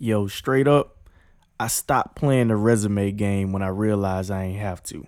[0.00, 0.96] Yo, straight up,
[1.58, 5.04] I stopped playing the resume game when I realized I ain't have to.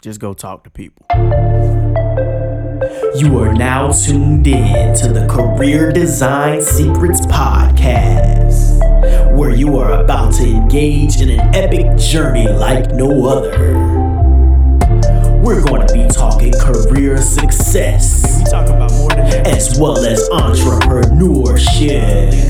[0.00, 1.04] Just go talk to people.
[3.14, 8.78] You are now tuned in to the Career Design Secrets Podcast,
[9.36, 13.50] where you are about to engage in an epic journey like no other.
[15.42, 20.26] We're going to be talking career success, We talk about more than as well as
[20.30, 22.49] entrepreneurship.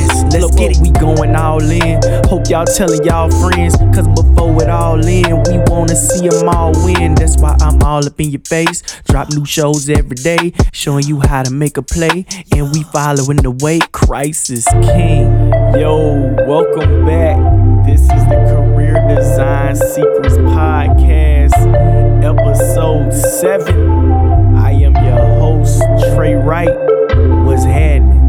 [0.41, 0.77] Let's get it.
[0.81, 2.01] We going all in.
[2.25, 3.75] Hope y'all telling y'all friends.
[3.93, 7.13] Cause before it all in, we wanna see them all win.
[7.13, 8.81] That's why I'm all up in your face.
[9.07, 12.25] Drop new shows every day, showing you how to make a play.
[12.55, 13.81] And we following the way.
[13.91, 15.51] Christ is King.
[15.77, 17.37] Yo, welcome back.
[17.85, 21.53] This is the Career Design Secrets Podcast,
[22.23, 24.55] episode 7.
[24.55, 25.83] I am your host,
[26.15, 26.75] Trey Wright.
[27.45, 28.20] What's happening?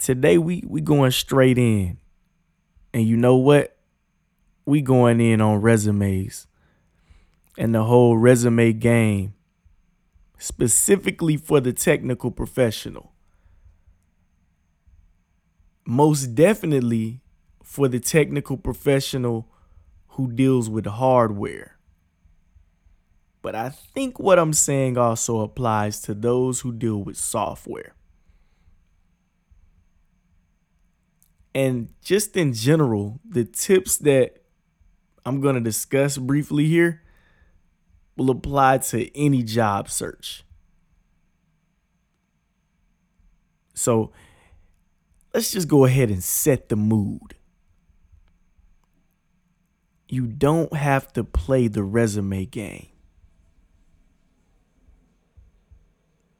[0.00, 1.98] Today we we going straight in.
[2.94, 3.76] And you know what?
[4.64, 6.46] We going in on resumes
[7.58, 9.34] and the whole resume game,
[10.38, 13.12] specifically for the technical professional.
[15.84, 17.20] Most definitely
[17.62, 19.48] for the technical professional
[20.08, 21.78] who deals with hardware.
[23.42, 27.94] But I think what I'm saying also applies to those who deal with software.
[31.54, 34.42] And just in general, the tips that
[35.24, 37.02] I'm going to discuss briefly here
[38.16, 40.44] will apply to any job search.
[43.74, 44.12] So
[45.34, 47.34] let's just go ahead and set the mood.
[50.08, 52.88] You don't have to play the resume game.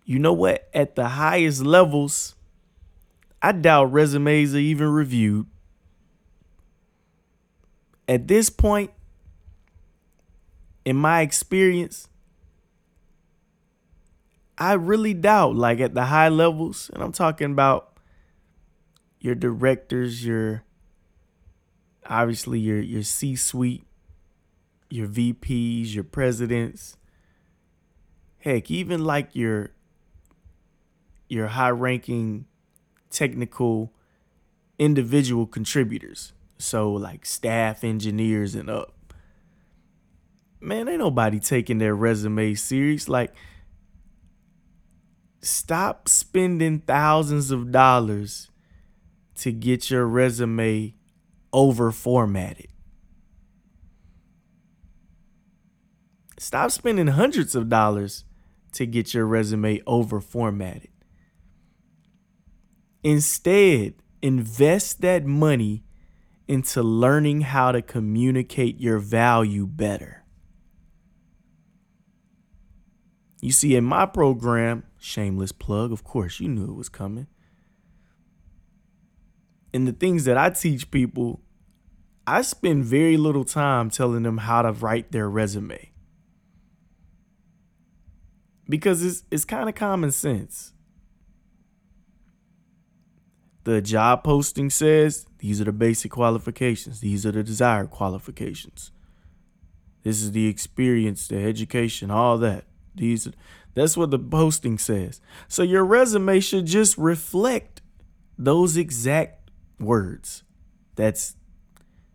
[0.04, 0.69] You know what?
[0.75, 2.34] At the highest levels,
[3.43, 5.47] I doubt resumes are even reviewed.
[8.06, 8.91] At this point,
[10.84, 12.09] in my experience,
[14.59, 17.99] I really doubt, like at the high levels, and I'm talking about
[19.21, 20.65] your directors, your
[22.06, 23.84] obviously your your C-suite,
[24.91, 26.99] your VPs, your presidents,
[28.39, 29.71] heck, even like your
[31.29, 32.47] your high-ranking
[33.10, 33.93] technical
[34.78, 36.32] individual contributors.
[36.59, 38.94] So like staff engineers and up.
[40.60, 43.09] Man, ain't nobody taking their resume serious.
[43.09, 43.34] Like
[45.43, 48.50] stop spending thousands of dollars
[49.37, 50.94] to get your resume
[51.53, 52.69] over formatted.
[56.38, 58.25] Stop spending hundreds of dollars
[58.72, 60.88] to get your resume over formatted.
[63.03, 65.84] Instead, invest that money
[66.47, 70.25] into learning how to communicate your value better.
[73.41, 77.27] You see, in my program, shameless plug, of course, you knew it was coming.
[79.72, 81.41] And the things that I teach people,
[82.27, 85.93] I spend very little time telling them how to write their resume.
[88.69, 90.75] Because it's, it's kind of common sense
[93.65, 98.91] the job posting says these are the basic qualifications, these are the desired qualifications.
[100.03, 102.65] This is the experience, the education, all that.
[102.94, 103.28] These
[103.75, 105.20] that's what the posting says.
[105.47, 107.82] So your resume should just reflect
[108.37, 110.43] those exact words.
[110.97, 111.37] That's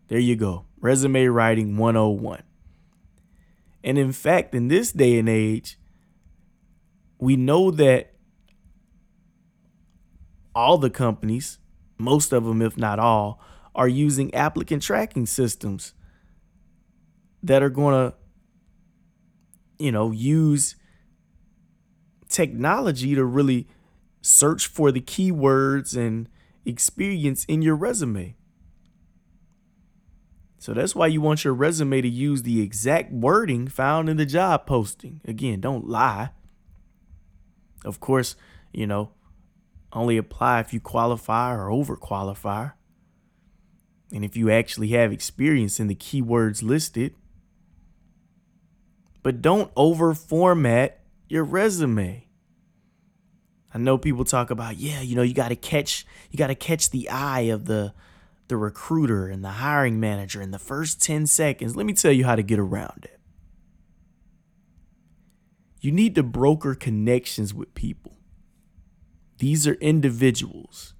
[0.08, 0.66] there you go.
[0.80, 2.42] Resume writing 101.
[3.82, 5.78] And in fact, in this day and age,
[7.18, 8.15] we know that
[10.56, 11.58] all the companies,
[11.98, 13.38] most of them, if not all,
[13.74, 15.92] are using applicant tracking systems
[17.42, 18.16] that are going to,
[19.78, 20.74] you know, use
[22.30, 23.68] technology to really
[24.22, 26.26] search for the keywords and
[26.64, 28.34] experience in your resume.
[30.58, 34.26] So that's why you want your resume to use the exact wording found in the
[34.26, 35.20] job posting.
[35.26, 36.30] Again, don't lie.
[37.84, 38.36] Of course,
[38.72, 39.10] you know,
[39.96, 42.72] only apply if you qualify or overqualify.
[44.12, 47.14] And if you actually have experience in the keywords listed.
[49.22, 52.28] But don't over format your resume.
[53.74, 56.54] I know people talk about, yeah, you know, you got to catch you got to
[56.54, 57.92] catch the eye of the
[58.48, 61.74] the recruiter and the hiring manager in the first 10 seconds.
[61.74, 63.18] Let me tell you how to get around it.
[65.80, 68.15] You need to broker connections with people.
[69.38, 70.94] These are individuals.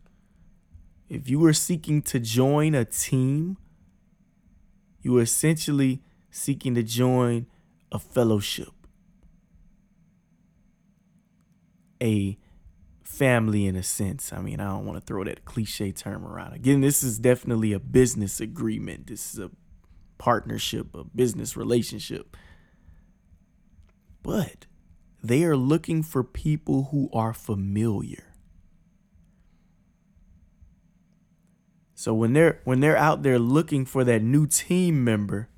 [1.08, 3.56] If you are seeking to join a team,
[5.00, 7.46] you are essentially seeking to join
[7.92, 8.72] a fellowship,
[12.02, 12.36] a
[13.04, 14.32] family in a sense.
[14.32, 16.52] I mean, I don't want to throw that cliche term around.
[16.52, 19.06] Again, this is definitely a business agreement.
[19.06, 19.50] This is a
[20.18, 22.36] partnership, a business relationship.
[24.22, 24.66] But
[25.22, 28.25] they are looking for people who are familiar.
[31.98, 35.48] So when they're when they're out there looking for that new team member,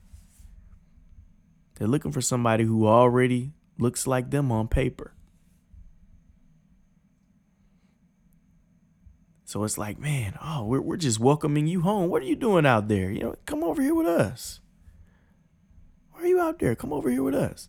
[1.74, 5.12] they're looking for somebody who already looks like them on paper.
[9.44, 12.08] So it's like, man, oh, we're, we're just welcoming you home.
[12.08, 13.10] What are you doing out there?
[13.10, 14.60] You know, come over here with us.
[16.12, 16.76] Why are you out there?
[16.76, 17.68] Come over here with us.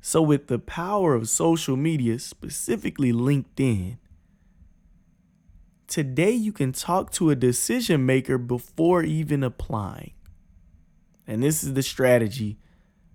[0.00, 3.98] So, with the power of social media, specifically LinkedIn,
[5.88, 10.12] today you can talk to a decision maker before even applying.
[11.26, 12.58] And this is the strategy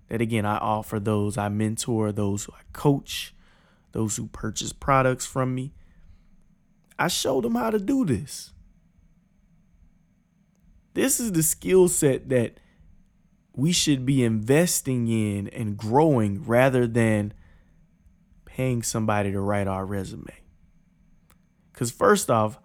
[0.08, 3.34] that, again, I offer those I mentor, those who I coach,
[3.92, 5.72] those who purchase products from me
[6.98, 8.52] I show them how to do this.
[10.94, 12.58] This is the skill set that
[13.56, 17.32] we should be investing in and growing rather than
[18.44, 20.32] paying somebody to write our resume.
[21.72, 22.60] Because, first off,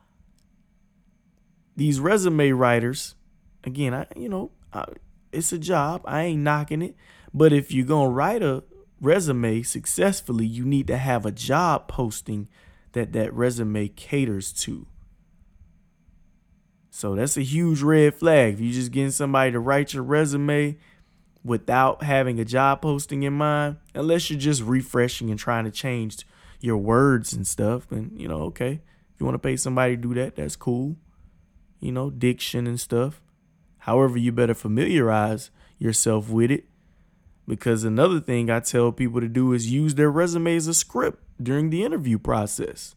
[1.80, 3.16] these resume writers,
[3.64, 4.84] again, I, you know, I,
[5.32, 6.02] it's a job.
[6.04, 6.96] I ain't knocking it.
[7.34, 8.64] But if you're to write a
[9.00, 12.50] resume successfully, you need to have a job posting
[12.92, 14.88] that that resume caters to.
[16.90, 18.56] So that's a huge red flag.
[18.56, 20.78] If you're just getting somebody to write your resume
[21.46, 26.28] without having a job posting in mind, unless you're just refreshing and trying to change
[26.60, 28.82] your words and stuff, then you know, okay.
[29.14, 30.98] If you want to pay somebody to do that, that's cool.
[31.80, 33.22] You know, diction and stuff.
[33.80, 36.66] However, you better familiarize yourself with it.
[37.48, 41.24] Because another thing I tell people to do is use their resume as a script
[41.42, 42.96] during the interview process.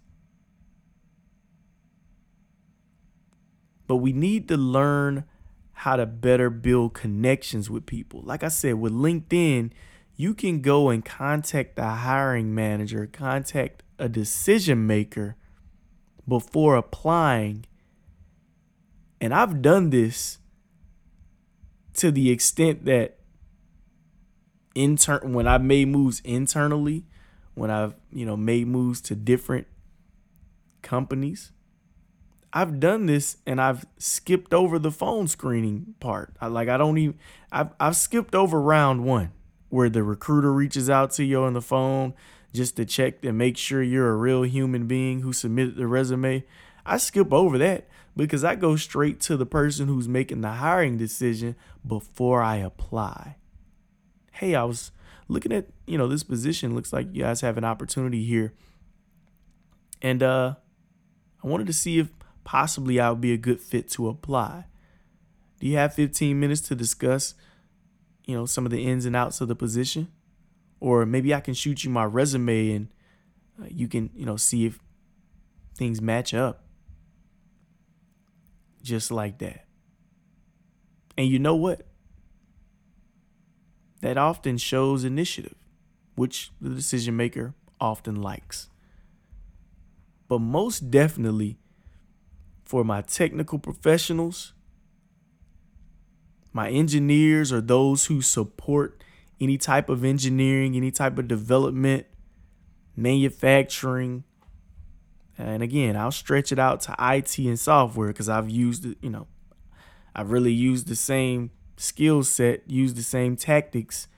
[3.86, 5.24] But we need to learn
[5.72, 8.20] how to better build connections with people.
[8.22, 9.70] Like I said, with LinkedIn,
[10.16, 15.36] you can go and contact the hiring manager, contact a decision maker
[16.28, 17.64] before applying.
[19.22, 20.38] And I've done this
[21.94, 23.18] to the extent that
[24.74, 27.04] intern when I made moves internally,
[27.54, 29.68] when I've, you know, made moves to different
[30.82, 31.52] companies.
[32.52, 36.34] I've done this and I've skipped over the phone screening part.
[36.40, 37.16] I like I don't even
[37.52, 39.30] I've I've skipped over round 1
[39.68, 42.12] where the recruiter reaches out to you on the phone
[42.52, 46.44] just to check and make sure you're a real human being who submitted the resume.
[46.84, 47.86] I skip over that
[48.16, 51.56] because I go straight to the person who's making the hiring decision
[51.86, 53.36] before I apply.
[54.32, 54.90] Hey, I was
[55.28, 58.52] looking at, you know, this position looks like you guys have an opportunity here.
[60.00, 60.54] And uh
[61.42, 62.10] I wanted to see if
[62.44, 64.66] possibly I would be a good fit to apply.
[65.60, 67.34] Do you have 15 minutes to discuss,
[68.26, 70.08] you know, some of the ins and outs of the position?
[70.80, 72.88] Or maybe I can shoot you my resume and
[73.60, 74.78] uh, you can, you know, see if
[75.76, 76.61] things match up.
[78.82, 79.66] Just like that.
[81.16, 81.86] And you know what?
[84.02, 85.54] that often shows initiative,
[86.16, 88.68] which the decision maker often likes.
[90.28, 91.58] But most definitely,
[92.64, 94.52] for my technical professionals,
[96.52, 99.02] my engineers, or those who support
[99.40, 102.06] any type of engineering, any type of development,
[102.96, 104.24] manufacturing,
[105.48, 109.10] and again, I'll stretch it out to IT and software because I've used it, you
[109.10, 109.26] know,
[110.14, 114.08] I've really used the same skill set, used the same tactics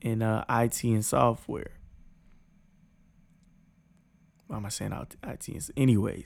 [0.00, 1.72] in uh, IT and software.
[4.46, 5.48] Why am I saying IT?
[5.48, 6.24] And, anyways,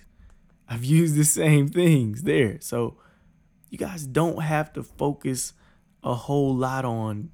[0.68, 2.58] I've used the same things there.
[2.60, 2.96] So
[3.70, 5.52] you guys don't have to focus
[6.02, 7.30] a whole lot on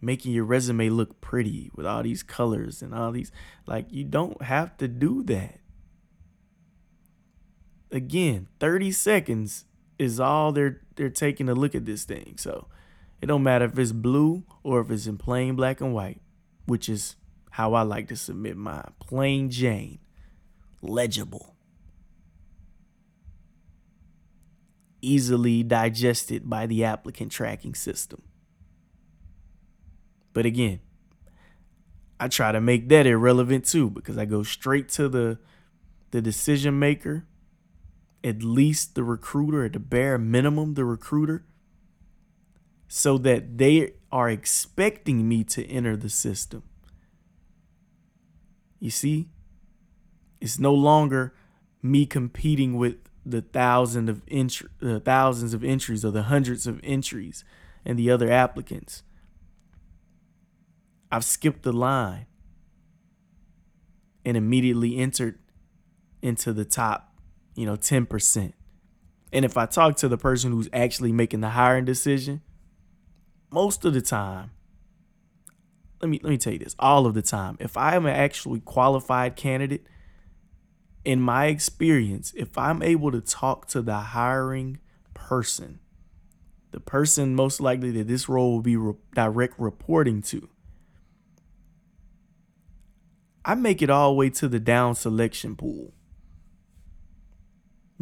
[0.00, 3.30] making your resume look pretty with all these colors and all these
[3.66, 5.60] like you don't have to do that.
[7.92, 9.66] Again, 30 seconds
[9.98, 12.34] is all they're they're taking a look at this thing.
[12.38, 12.66] So
[13.20, 16.20] it don't matter if it's blue or if it's in plain black and white,
[16.66, 17.16] which is
[17.50, 18.92] how I like to submit mine.
[18.98, 19.98] Plain Jane.
[20.80, 21.54] Legible.
[25.02, 28.22] Easily digested by the applicant tracking system.
[30.32, 30.80] But again,
[32.18, 35.38] I try to make that irrelevant too because I go straight to the
[36.10, 37.26] the decision maker,
[38.24, 41.44] at least the recruiter, at the bare minimum, the recruiter,
[42.88, 46.62] so that they are expecting me to enter the system.
[48.78, 49.28] You see,
[50.40, 51.34] it's no longer
[51.82, 56.80] me competing with the thousand of entry, the thousands of entries or the hundreds of
[56.82, 57.44] entries
[57.84, 59.02] and the other applicants.
[61.10, 62.26] I've skipped the line
[64.24, 65.38] and immediately entered
[66.20, 67.11] into the top,
[67.54, 68.52] you know, 10%.
[69.32, 72.42] And if I talk to the person who's actually making the hiring decision,
[73.50, 74.50] most of the time,
[76.00, 78.14] let me let me tell you this, all of the time, if I am an
[78.14, 79.86] actually qualified candidate,
[81.04, 84.78] in my experience, if I'm able to talk to the hiring
[85.14, 85.78] person,
[86.72, 90.48] the person most likely that this role will be re- direct reporting to,
[93.44, 95.92] I make it all the way to the down selection pool.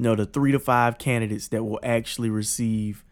[0.00, 3.04] Know, the three to five candidates that will actually receive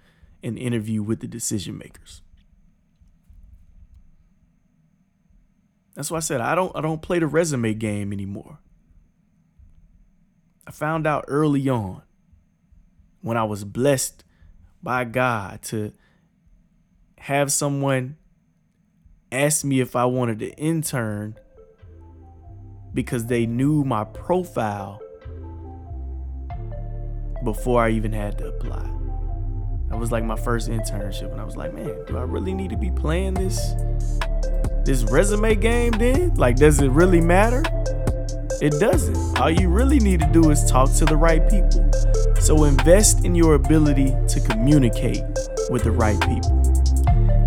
[0.42, 2.22] an interview with the decision makers.
[5.94, 8.60] That's why I said I don't I don't play the resume game anymore.
[10.66, 12.02] I found out early on
[13.20, 14.24] when I was blessed
[14.82, 15.92] by God to
[17.18, 18.16] have someone
[19.30, 21.36] ask me if I wanted to intern
[22.94, 25.02] because they knew my profile
[27.44, 28.88] before I even had to apply.
[29.88, 32.70] That was like my first internship, and I was like, man, do I really need
[32.70, 33.74] to be playing this
[34.84, 36.34] this resume game then?
[36.34, 37.62] Like, does it really matter?
[38.60, 39.38] It doesn't.
[39.38, 41.90] All you really need to do is talk to the right people.
[42.40, 45.22] So invest in your ability to communicate
[45.70, 46.58] with the right people.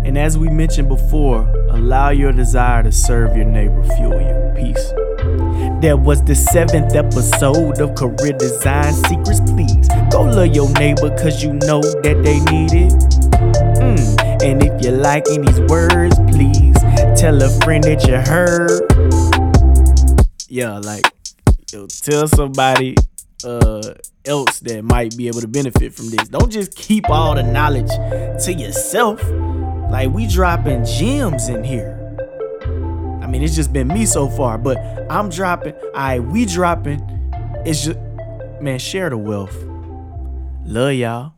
[0.04, 4.52] And as we mentioned before, allow your desire to serve your neighbor fuel you.
[4.56, 5.01] Peace.
[5.82, 9.40] That was the seventh episode of Career Design Secrets.
[9.40, 12.92] Please go love your neighbor cause you know that they need it.
[13.82, 14.42] Mm.
[14.44, 16.76] And if you're liking these words, please
[17.20, 18.78] tell a friend that you heard.
[20.46, 21.04] Yeah, like
[21.72, 22.94] yo, tell somebody
[23.44, 26.28] uh else that might be able to benefit from this.
[26.28, 27.90] Don't just keep all the knowledge
[28.44, 29.20] to yourself.
[29.90, 32.01] Like we dropping gems in here.
[33.22, 34.76] I mean, it's just been me so far, but
[35.10, 35.74] I'm dropping.
[35.94, 37.00] I we dropping.
[37.64, 37.98] It's just
[38.60, 39.56] man, share the wealth.
[40.64, 41.32] Love y'all.